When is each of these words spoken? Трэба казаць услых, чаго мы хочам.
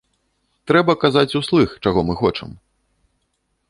Трэба 0.71 0.95
казаць 1.05 1.37
услых, 1.43 1.77
чаго 1.87 1.99
мы 2.11 2.19
хочам. 2.25 2.61